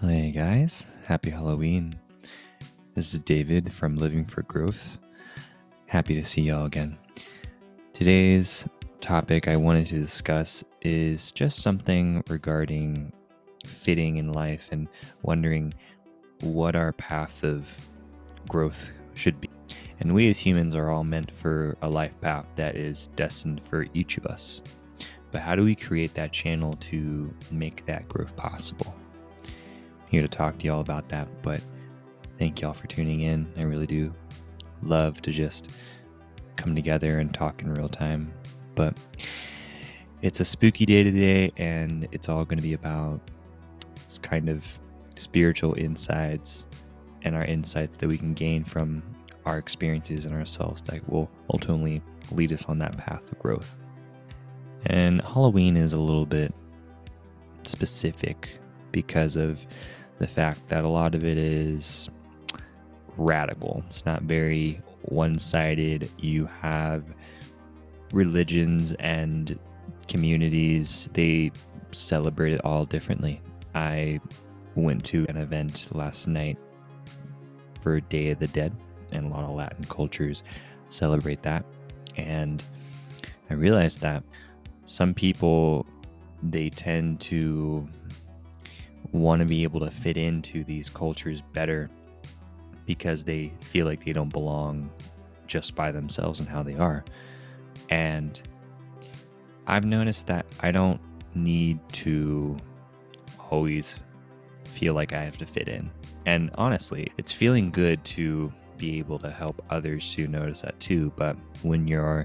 [0.00, 1.92] Hey guys, happy Halloween.
[2.94, 4.96] This is David from Living for Growth.
[5.86, 6.96] Happy to see y'all again.
[7.94, 8.68] Today's
[9.00, 13.12] topic I wanted to discuss is just something regarding
[13.66, 14.86] fitting in life and
[15.22, 15.74] wondering
[16.42, 17.76] what our path of
[18.48, 19.50] growth should be.
[19.98, 23.84] And we as humans are all meant for a life path that is destined for
[23.94, 24.62] each of us.
[25.32, 28.94] But how do we create that channel to make that growth possible?
[30.10, 31.28] Here to talk to y'all about that.
[31.42, 31.60] But
[32.38, 33.50] thank y'all for tuning in.
[33.56, 34.14] I really do
[34.82, 35.70] love to just
[36.56, 38.32] come together and talk in real time.
[38.74, 38.96] But
[40.22, 43.20] it's a spooky day today, and it's all going to be about
[44.04, 44.66] this kind of
[45.16, 46.66] spiritual insights
[47.22, 49.02] and our insights that we can gain from
[49.44, 52.02] our experiences and ourselves that will ultimately
[52.32, 53.76] lead us on that path of growth.
[54.86, 56.54] And Halloween is a little bit
[57.64, 58.50] specific
[58.92, 59.66] because of
[60.18, 62.08] the fact that a lot of it is
[63.16, 63.82] radical.
[63.86, 66.10] It's not very one sided.
[66.18, 67.04] You have
[68.12, 69.58] religions and
[70.08, 71.52] communities, they
[71.90, 73.40] celebrate it all differently.
[73.74, 74.20] I
[74.74, 76.58] went to an event last night
[77.80, 78.74] for Day of the Dead,
[79.12, 80.42] and a lot of Latin cultures
[80.88, 81.64] celebrate that.
[82.16, 82.64] And
[83.50, 84.22] I realized that
[84.84, 85.86] some people
[86.42, 87.88] they tend to
[89.12, 91.90] want to be able to fit into these cultures better
[92.86, 94.90] because they feel like they don't belong
[95.46, 97.04] just by themselves and how they are.
[97.90, 98.40] And
[99.66, 101.00] I've noticed that I don't
[101.34, 102.56] need to
[103.50, 103.94] always
[104.64, 105.90] feel like I have to fit in.
[106.26, 111.12] And honestly, it's feeling good to be able to help others to notice that too.
[111.16, 112.24] But when you're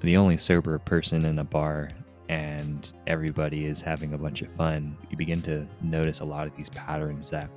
[0.00, 1.88] the only sober person in a bar
[2.28, 6.56] and everybody is having a bunch of fun, you begin to notice a lot of
[6.56, 7.48] these patterns that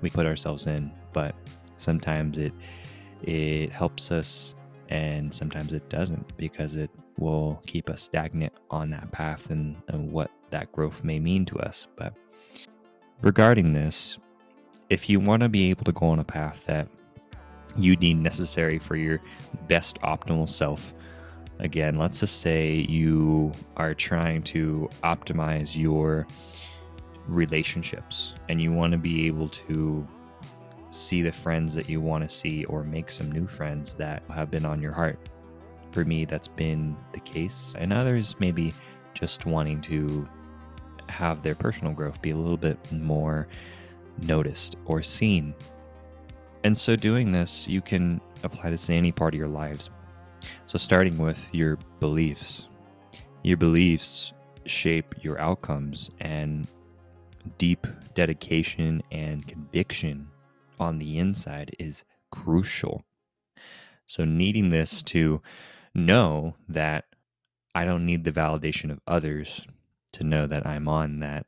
[0.00, 0.90] we put ourselves in.
[1.12, 1.34] But
[1.76, 2.52] sometimes it
[3.22, 4.54] it helps us
[4.88, 10.12] and sometimes it doesn't because it will keep us stagnant on that path and, and
[10.12, 11.86] what that growth may mean to us.
[11.96, 12.14] But
[13.22, 14.18] regarding this,
[14.90, 16.88] if you want to be able to go on a path that
[17.76, 19.20] you deem necessary for your
[19.66, 20.94] best optimal self,
[21.58, 26.26] again, let's just say you are trying to optimize your
[27.26, 30.06] relationships and you want to be able to
[30.90, 34.50] see the friends that you want to see or make some new friends that have
[34.50, 35.18] been on your heart.
[35.92, 37.74] For me, that's been the case.
[37.78, 38.74] And others, maybe
[39.14, 40.28] just wanting to
[41.08, 43.48] have their personal growth be a little bit more
[44.22, 45.54] noticed or seen.
[46.64, 49.88] And so, doing this, you can apply this in any part of your lives,
[50.66, 52.66] so, starting with your beliefs,
[53.42, 54.32] your beliefs
[54.64, 56.66] shape your outcomes, and
[57.58, 60.28] deep dedication and conviction
[60.80, 63.04] on the inside is crucial.
[64.06, 65.40] So, needing this to
[65.94, 67.04] know that
[67.74, 69.66] I don't need the validation of others
[70.12, 71.46] to know that I'm on that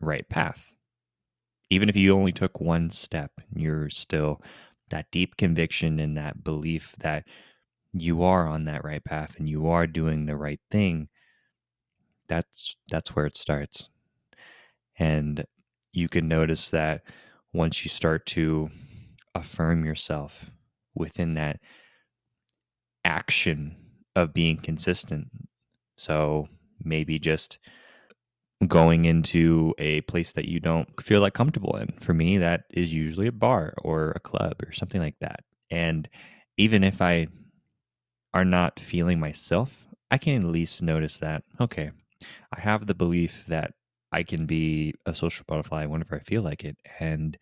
[0.00, 0.72] right path.
[1.70, 4.40] Even if you only took one step, you're still
[4.90, 7.24] that deep conviction and that belief that
[8.02, 11.08] you are on that right path and you are doing the right thing
[12.28, 13.90] that's that's where it starts.
[14.98, 15.44] And
[15.92, 17.02] you can notice that
[17.52, 18.70] once you start to
[19.34, 20.50] affirm yourself
[20.94, 21.60] within that
[23.04, 23.76] action
[24.16, 25.28] of being consistent
[25.96, 26.48] so
[26.82, 27.58] maybe just
[28.66, 31.88] going into a place that you don't feel like comfortable in.
[32.00, 35.40] For me that is usually a bar or a club or something like that.
[35.70, 36.08] And
[36.56, 37.26] even if i
[38.34, 41.92] are not feeling myself, I can at least notice that, okay,
[42.52, 43.74] I have the belief that
[44.12, 46.78] I can be a social butterfly whenever I feel like it.
[47.00, 47.38] And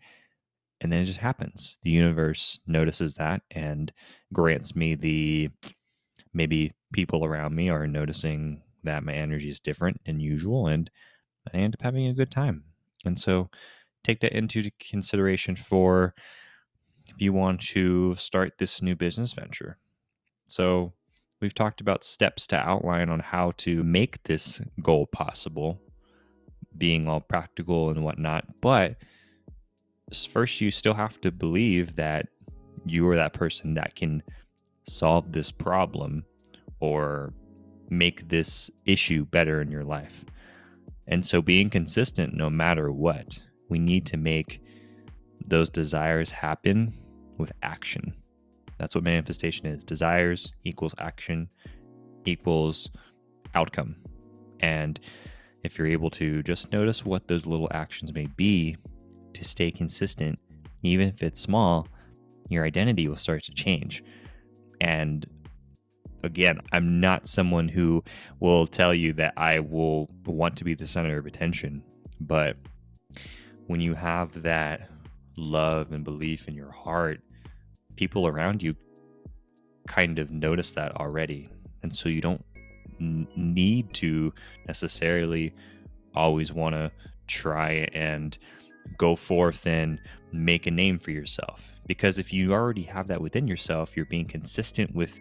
[0.80, 1.78] and then it just happens.
[1.82, 3.92] The universe notices that and
[4.32, 5.50] grants me the
[6.34, 10.90] maybe people around me are noticing that my energy is different than usual and
[11.52, 12.64] I end up having a good time.
[13.04, 13.50] And so
[14.04, 16.14] take that into consideration for
[17.06, 19.78] if you want to start this new business venture.
[20.52, 20.92] So,
[21.40, 25.80] we've talked about steps to outline on how to make this goal possible,
[26.76, 28.44] being all practical and whatnot.
[28.60, 28.96] But
[30.30, 32.28] first, you still have to believe that
[32.84, 34.22] you are that person that can
[34.86, 36.22] solve this problem
[36.80, 37.32] or
[37.88, 40.22] make this issue better in your life.
[41.06, 43.40] And so, being consistent no matter what,
[43.70, 44.62] we need to make
[45.48, 46.92] those desires happen
[47.38, 48.12] with action.
[48.82, 49.84] That's what manifestation is.
[49.84, 51.48] Desires equals action
[52.24, 52.90] equals
[53.54, 53.94] outcome.
[54.58, 54.98] And
[55.62, 58.76] if you're able to just notice what those little actions may be,
[59.34, 60.36] to stay consistent,
[60.82, 61.86] even if it's small,
[62.48, 64.02] your identity will start to change.
[64.80, 65.26] And
[66.24, 68.02] again, I'm not someone who
[68.40, 71.84] will tell you that I will want to be the center of attention,
[72.20, 72.56] but
[73.68, 74.90] when you have that
[75.36, 77.20] love and belief in your heart,
[77.96, 78.74] people around you
[79.88, 81.48] kind of notice that already.
[81.82, 82.44] And so you don't
[83.00, 84.32] n- need to
[84.66, 85.54] necessarily
[86.14, 86.90] always want to
[87.26, 88.36] try and
[88.98, 90.00] go forth and
[90.32, 91.72] make a name for yourself.
[91.86, 95.18] Because if you already have that within yourself, you're being consistent with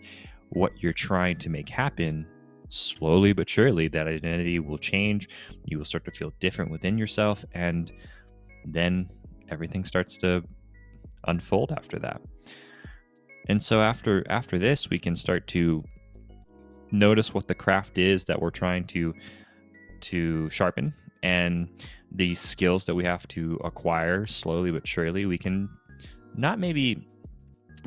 [0.50, 2.26] what you're trying to make happen.
[2.70, 5.28] Slowly but surely, that identity will change.
[5.66, 7.44] You will start to feel different within yourself.
[7.54, 7.92] And
[8.66, 9.10] then
[9.50, 10.44] everything starts to
[11.28, 12.22] unfold after that.
[13.52, 15.84] And so after after this, we can start to
[16.92, 19.14] notice what the craft is that we're trying to
[20.12, 21.68] to sharpen and
[22.14, 25.26] the skills that we have to acquire slowly but surely.
[25.26, 25.70] We can
[26.34, 27.06] not maybe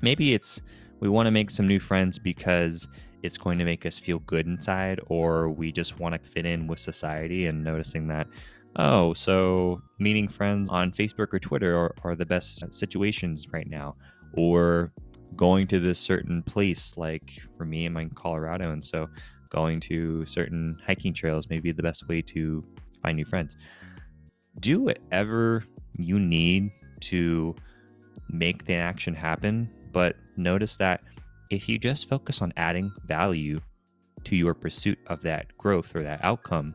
[0.03, 0.61] maybe it's
[1.01, 2.87] we want to make some new friends because
[3.23, 6.67] it's going to make us feel good inside or we just want to fit in
[6.67, 8.27] with society and noticing that
[8.77, 13.97] oh so meeting friends on facebook or twitter are, are the best situations right now.
[14.37, 14.93] Or
[15.37, 19.09] going to this certain place like for me i'm in colorado and so
[19.55, 22.65] going to certain hiking trails may be the best way to
[23.03, 23.57] find new friends.
[24.59, 25.65] Do whatever
[25.97, 26.73] you need
[27.03, 27.55] to
[28.29, 31.03] make the action happen but notice that
[31.51, 33.61] if you just focus on adding value
[34.25, 36.75] to your pursuit of that growth or that outcome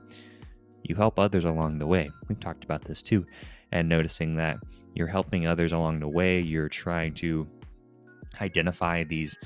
[0.84, 2.10] you help others along the way.
[2.30, 3.26] We've talked about this too
[3.72, 4.58] and noticing that
[4.94, 7.48] you're helping others along the way you're trying to
[8.42, 9.38] identify these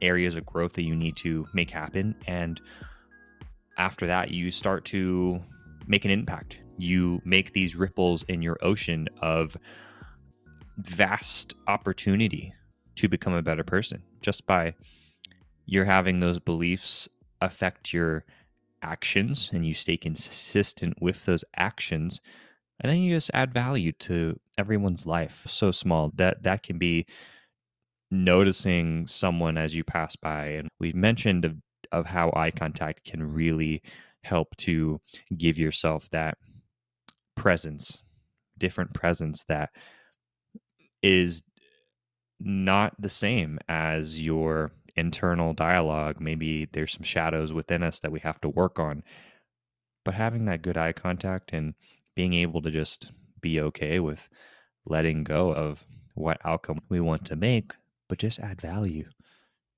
[0.00, 2.14] areas of growth that you need to make happen.
[2.26, 2.60] And
[3.78, 5.40] after that, you start to
[5.86, 6.58] make an impact.
[6.78, 9.56] You make these ripples in your ocean of
[10.78, 12.54] vast opportunity
[12.94, 14.74] to become a better person just by
[15.66, 17.08] you're having those beliefs
[17.40, 18.24] affect your
[18.82, 22.20] actions and you stay consistent with those actions
[22.80, 27.04] and then you just add value to everyone's life so small that that can be
[28.10, 30.46] noticing someone as you pass by.
[30.46, 31.56] And we've mentioned of,
[31.92, 33.82] of how eye contact can really
[34.22, 35.00] help to
[35.36, 36.38] give yourself that
[37.36, 38.02] presence,
[38.58, 39.70] different presence that
[41.02, 41.42] is
[42.40, 46.20] not the same as your internal dialogue.
[46.20, 49.02] Maybe there's some shadows within us that we have to work on.
[50.04, 51.74] But having that good eye contact and
[52.16, 54.28] being able to just be okay with
[54.86, 55.84] letting go of
[56.14, 57.72] what outcome we want to make
[58.08, 59.08] but just add value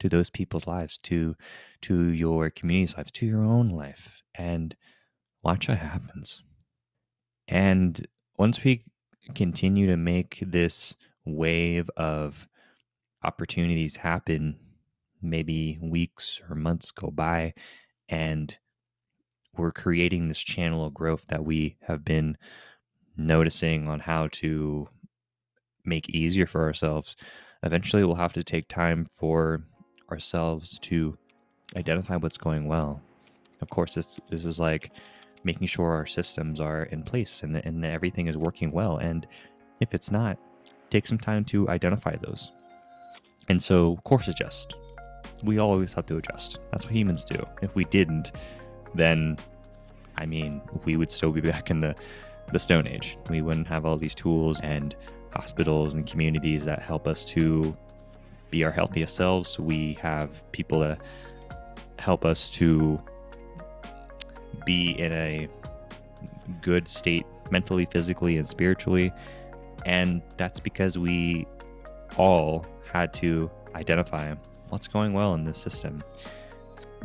[0.01, 1.37] to those people's lives, to
[1.83, 4.75] to your community's lives, to your own life, and
[5.43, 6.43] watch what happens.
[7.49, 8.07] And
[8.39, 8.85] once we
[9.35, 10.95] continue to make this
[11.25, 12.47] wave of
[13.23, 14.57] opportunities happen,
[15.21, 17.53] maybe weeks or months go by,
[18.09, 18.57] and
[19.57, 22.37] we're creating this channel of growth that we have been
[23.17, 24.89] noticing on how to
[25.85, 27.17] make easier for ourselves
[27.63, 29.63] eventually we'll have to take time for
[30.11, 31.17] ourselves to
[31.77, 33.01] identify what's going well.
[33.61, 34.93] Of course, this this is like
[35.45, 38.99] making sure our systems are in place and, and everything is working well.
[38.99, 39.27] And
[39.81, 40.39] if it's not,
[40.91, 42.53] take some time to identify those.
[43.49, 44.75] And so, course adjust.
[45.43, 46.59] We always have to adjust.
[46.71, 47.43] That's what humans do.
[47.63, 48.33] If we didn't,
[48.95, 49.37] then
[50.17, 51.95] I mean, we would still be back in the
[52.53, 53.17] the Stone Age.
[53.29, 54.97] We wouldn't have all these tools and
[55.33, 57.77] hospitals and communities that help us to
[58.51, 59.59] be our healthiest selves.
[59.59, 61.01] We have people that
[61.99, 63.01] help us to
[64.65, 65.49] be in a
[66.61, 69.13] good state mentally, physically, and spiritually.
[69.87, 71.47] And that's because we
[72.17, 74.35] all had to identify
[74.69, 76.03] what's going well in this system.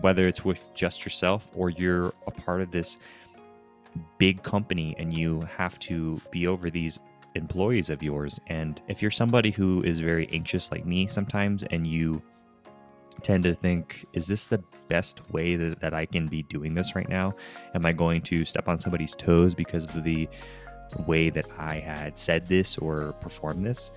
[0.02, 2.98] Whether it's with just yourself or you're a part of this
[4.18, 7.00] big company and you have to be over these
[7.36, 8.40] employees of yours.
[8.48, 12.22] And if you're somebody who is very anxious like me sometimes and you
[13.22, 16.96] tend to think, is this the best way that, that I can be doing this
[16.96, 17.34] right now?
[17.74, 20.28] Am I going to step on somebody's toes because of the
[21.06, 23.92] way that I had said this or performed this?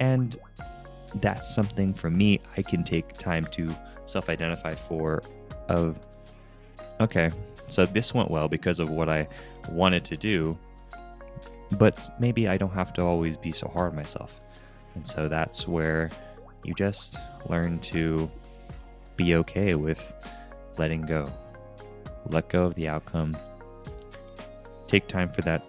[0.00, 0.36] And
[1.16, 3.74] that's something for me I can take time to
[4.06, 5.22] self identify for
[5.68, 5.98] of
[7.00, 7.30] okay,
[7.66, 9.28] so this went well because of what I
[9.70, 10.58] wanted to do
[11.72, 14.40] but maybe I don't have to always be so hard on myself.
[14.94, 16.10] And so that's where
[16.64, 18.30] you just learn to
[19.16, 20.14] be okay with
[20.76, 21.30] letting go.
[22.30, 23.36] Let go of the outcome.
[24.86, 25.68] Take time for that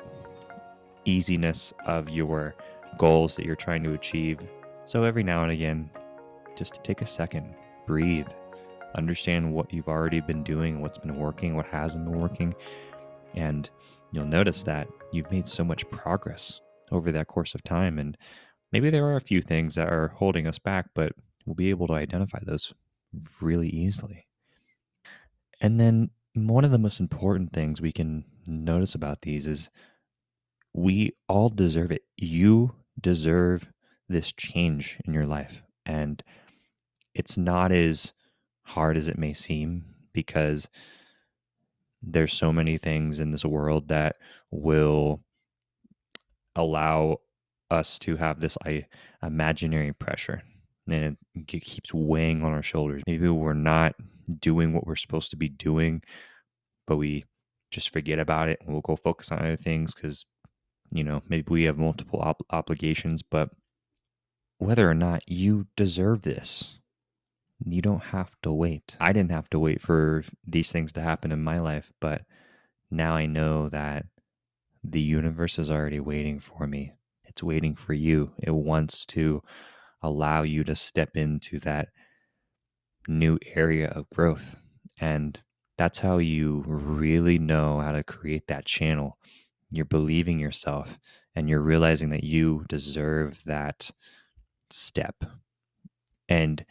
[1.05, 2.55] easiness of your
[2.97, 4.39] goals that you're trying to achieve.
[4.85, 5.89] So every now and again,
[6.55, 7.53] just take a second,
[7.85, 8.27] breathe,
[8.95, 12.55] understand what you've already been doing, what's been working, what hasn't been working.
[13.35, 13.69] And
[14.11, 16.61] you'll notice that you've made so much progress
[16.91, 17.99] over that course of time.
[17.99, 18.17] And
[18.71, 21.13] maybe there are a few things that are holding us back, but
[21.45, 22.73] we'll be able to identify those
[23.41, 24.25] really easily.
[25.61, 29.69] And then one of the most important things we can notice about these is
[30.73, 32.03] we all deserve it.
[32.17, 33.67] You deserve
[34.07, 35.61] this change in your life.
[35.85, 36.23] And
[37.13, 38.13] it's not as
[38.63, 40.69] hard as it may seem because
[42.01, 44.17] there's so many things in this world that
[44.51, 45.21] will
[46.55, 47.17] allow
[47.71, 48.85] us to have this I,
[49.21, 50.41] imaginary pressure
[50.87, 53.03] and it keeps weighing on our shoulders.
[53.07, 53.95] Maybe we're not
[54.39, 56.01] doing what we're supposed to be doing,
[56.87, 57.25] but we
[57.71, 60.25] just forget about it and we'll go focus on other things because,
[60.91, 63.49] you know, maybe we have multiple ob- obligations, but
[64.57, 66.79] whether or not you deserve this,
[67.65, 68.95] you don't have to wait.
[68.99, 72.21] I didn't have to wait for these things to happen in my life, but
[72.89, 74.05] now I know that
[74.83, 76.93] the universe is already waiting for me.
[77.25, 78.31] It's waiting for you.
[78.39, 79.43] It wants to
[80.01, 81.89] allow you to step into that
[83.07, 84.55] new area of growth.
[84.99, 85.39] And
[85.77, 89.17] that's how you really know how to create that channel.
[89.69, 90.97] You're believing yourself
[91.35, 93.91] and you're realizing that you deserve that
[94.69, 95.23] step.
[96.27, 96.65] And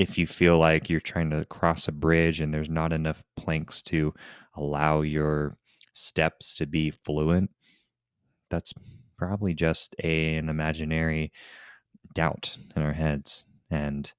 [0.00, 3.82] if you feel like you're trying to cross a bridge and there's not enough planks
[3.82, 4.14] to
[4.56, 5.58] allow your
[5.92, 7.50] steps to be fluent,
[8.48, 8.72] that's
[9.18, 11.30] probably just a, an imaginary
[12.14, 13.44] doubt in our heads.
[13.70, 14.10] And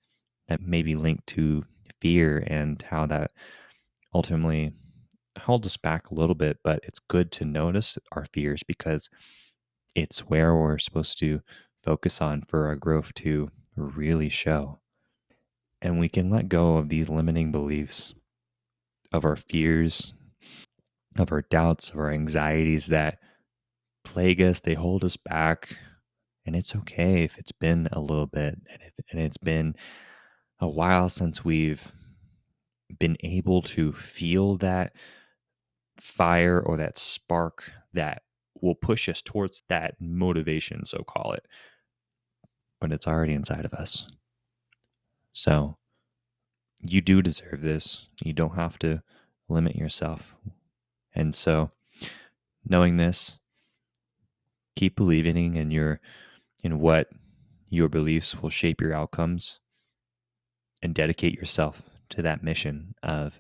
[0.50, 1.66] that may be linked to
[2.00, 3.32] fear and how that
[4.14, 4.74] ultimately
[5.40, 6.60] holds us back a little bit.
[6.64, 9.10] But it's good to notice our fears because
[9.96, 11.42] it's where we're supposed to
[11.84, 14.81] focus on for our growth to really show
[15.82, 18.14] and we can let go of these limiting beliefs,
[19.12, 20.14] of our fears,
[21.18, 23.20] of our doubts, of our anxieties that
[24.04, 25.76] plague us, they hold us back.
[26.46, 29.76] And it's okay if it's been a little bit and, if, and it's been
[30.60, 31.92] a while since we've
[33.00, 34.94] been able to feel that
[36.00, 38.24] fire or that spark that
[38.62, 41.46] will push us towards that motivation, so call it.
[42.80, 44.08] But it's already inside of us.
[45.34, 45.78] So
[46.82, 48.08] you do deserve this.
[48.24, 49.02] You don't have to
[49.48, 50.36] limit yourself.
[51.14, 51.72] And so
[52.68, 53.38] knowing this,
[54.76, 56.00] keep believing in your
[56.64, 57.10] in what
[57.70, 59.60] your beliefs will shape your outcomes
[60.82, 63.40] and dedicate yourself to that mission of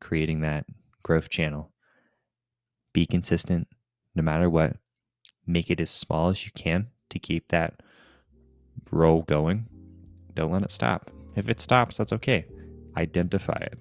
[0.00, 0.64] creating that
[1.02, 1.72] growth channel.
[2.92, 3.68] Be consistent
[4.14, 4.76] no matter what.
[5.46, 7.80] Make it as small as you can to keep that
[8.90, 9.66] roll going
[10.38, 11.10] don't let it stop.
[11.34, 12.46] If it stops, that's okay.
[12.96, 13.76] Identify it.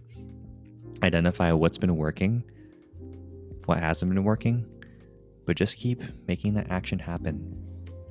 [1.03, 2.43] Identify what's been working,
[3.65, 4.65] what hasn't been working,
[5.45, 7.55] but just keep making that action happen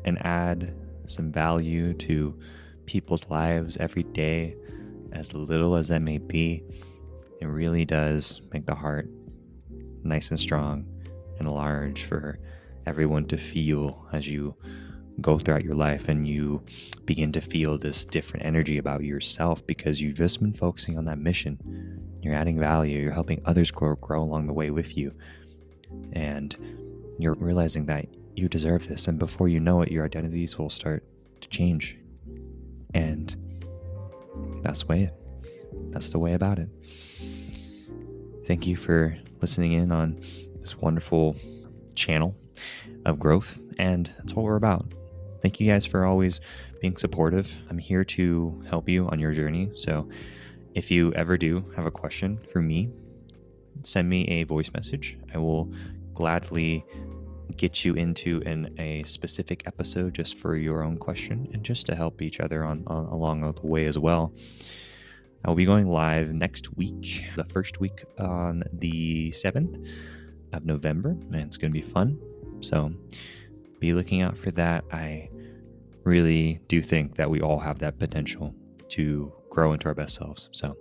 [0.05, 0.73] and add
[1.07, 2.39] some value to
[2.87, 4.55] people's lives every day,
[5.11, 6.63] as little as that may be.
[7.41, 9.11] It really does make the heart
[10.05, 10.87] nice and strong
[11.41, 12.39] and large for
[12.87, 14.55] everyone to feel as you
[15.21, 16.63] go throughout your life and you
[17.05, 21.19] begin to feel this different energy about yourself because you've just been focusing on that
[21.19, 21.59] mission.
[22.23, 25.13] You're adding value, you're helping others grow, grow along the way with you.
[26.13, 29.09] And you're realizing that you deserve this.
[29.09, 31.05] And before you know it, your identities will start
[31.41, 31.97] to change.
[32.95, 33.35] And
[34.63, 35.11] that's the way
[35.91, 36.69] that's the way about it.
[38.47, 40.21] Thank you for listening in on
[40.61, 41.37] this wonderful
[41.95, 42.37] channel
[43.05, 43.59] of growth.
[43.79, 44.87] And that's what we're about.
[45.43, 46.41] Thank you guys for always
[46.81, 47.55] being supportive.
[47.71, 49.71] I'm here to help you on your journey.
[49.75, 50.09] So
[50.75, 52.91] if you ever do have a question for me,
[53.83, 55.19] send me a voice message.
[55.35, 55.73] I will
[56.15, 56.85] gladly
[57.57, 61.95] get you into in a specific episode just for your own question and just to
[61.95, 64.33] help each other on, on along the way as well.
[65.45, 69.87] I will be going live next week, the first week on the 7th
[70.53, 72.19] of November, and it's going to be fun.
[72.61, 72.93] So
[73.81, 74.85] be looking out for that.
[74.93, 75.29] I
[76.05, 78.55] really do think that we all have that potential
[78.91, 80.49] to grow into our best selves.
[80.53, 80.77] So,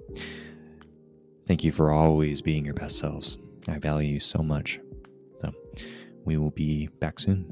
[1.47, 3.37] thank you for always being your best selves.
[3.67, 4.79] I value you so much.
[5.41, 5.51] So,
[6.23, 7.45] we will be back soon.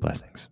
[0.00, 0.48] Blessings.